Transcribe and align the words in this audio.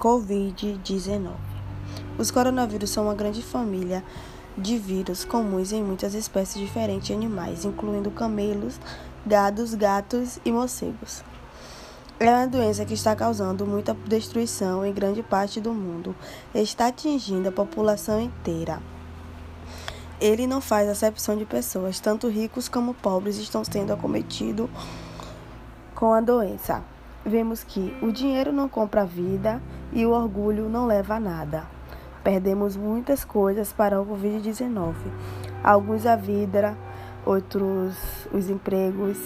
Covid-19. 0.00 1.34
Os 2.18 2.30
coronavírus 2.30 2.88
são 2.88 3.04
uma 3.04 3.14
grande 3.14 3.42
família 3.42 4.02
de 4.56 4.78
vírus 4.78 5.26
comuns 5.26 5.72
em 5.72 5.82
muitas 5.82 6.14
espécies 6.14 6.58
diferentes 6.58 7.08
de 7.08 7.12
animais, 7.12 7.66
incluindo 7.66 8.10
camelos, 8.10 8.80
gados, 9.26 9.74
gatos 9.74 10.38
e 10.42 10.50
morcegos. 10.50 11.22
É 12.18 12.30
uma 12.30 12.46
doença 12.46 12.84
que 12.86 12.94
está 12.94 13.14
causando 13.14 13.66
muita 13.66 13.94
destruição 14.06 14.84
em 14.84 14.92
grande 14.92 15.22
parte 15.22 15.60
do 15.60 15.72
mundo. 15.72 16.16
Está 16.54 16.86
atingindo 16.86 17.50
a 17.50 17.52
população 17.52 18.20
inteira. 18.20 18.80
Ele 20.18 20.46
não 20.46 20.62
faz 20.62 20.88
acepção 20.88 21.36
de 21.36 21.44
pessoas, 21.44 22.00
tanto 22.00 22.28
ricos 22.28 22.68
como 22.68 22.94
pobres 22.94 23.36
estão 23.36 23.62
sendo 23.64 23.92
acometidos 23.92 24.68
com 25.94 26.12
a 26.12 26.20
doença. 26.20 26.82
Vemos 27.24 27.62
que 27.62 27.96
o 28.00 28.10
dinheiro 28.10 28.52
não 28.52 28.68
compra 28.68 29.04
vida 29.04 29.60
e 29.92 30.06
o 30.06 30.10
orgulho 30.10 30.68
não 30.68 30.86
leva 30.86 31.16
a 31.16 31.20
nada. 31.20 31.64
Perdemos 32.24 32.76
muitas 32.76 33.24
coisas 33.24 33.72
para 33.72 34.00
o 34.00 34.06
Covid-19. 34.06 34.94
Alguns 35.62 36.06
a 36.06 36.16
vida, 36.16 36.76
outros 37.24 37.96
os 38.32 38.48
empregos, 38.48 39.18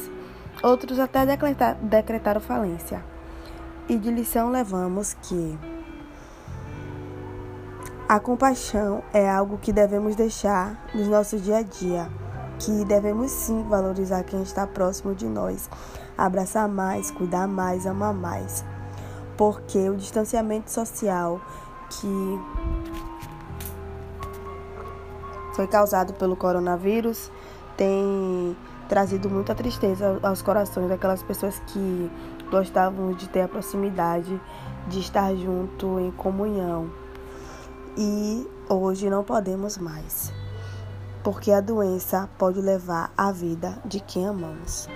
outros 0.62 0.98
até 0.98 1.24
decretar, 1.24 1.76
decretaram 1.76 2.40
falência. 2.40 3.04
E 3.88 3.96
de 3.96 4.10
lição 4.10 4.50
levamos 4.50 5.14
que 5.14 5.58
a 8.08 8.20
compaixão 8.20 9.02
é 9.12 9.28
algo 9.28 9.58
que 9.58 9.72
devemos 9.72 10.14
deixar 10.14 10.88
no 10.94 11.06
nosso 11.06 11.38
dia 11.38 11.58
a 11.58 11.62
dia, 11.62 12.08
que 12.58 12.84
devemos 12.84 13.30
sim 13.30 13.62
valorizar 13.64 14.22
quem 14.24 14.42
está 14.42 14.66
próximo 14.66 15.14
de 15.14 15.26
nós, 15.26 15.68
abraçar 16.16 16.68
mais, 16.68 17.10
cuidar 17.10 17.46
mais, 17.46 17.86
amar 17.86 18.14
mais. 18.14 18.64
Porque 19.36 19.88
o 19.88 19.96
distanciamento 19.96 20.70
social 20.70 21.40
que 21.90 22.40
foi 25.54 25.66
causado 25.66 26.12
pelo 26.14 26.36
coronavírus 26.36 27.30
tem 27.76 28.56
trazido 28.88 29.30
muita 29.30 29.54
tristeza 29.54 30.18
aos 30.22 30.42
corações 30.42 30.88
daquelas 30.88 31.22
pessoas 31.22 31.60
que 31.66 32.10
gostavam 32.50 33.12
de 33.12 33.28
ter 33.28 33.42
a 33.42 33.48
proximidade, 33.48 34.40
de 34.88 35.00
estar 35.00 35.34
junto 35.34 35.98
em 35.98 36.10
comunhão. 36.12 36.90
E 37.96 38.46
hoje 38.68 39.08
não 39.08 39.22
podemos 39.24 39.78
mais, 39.78 40.32
porque 41.24 41.50
a 41.50 41.60
doença 41.60 42.28
pode 42.38 42.60
levar 42.60 43.10
a 43.16 43.32
vida 43.32 43.76
de 43.86 43.98
quem 43.98 44.28
amamos. 44.28 44.86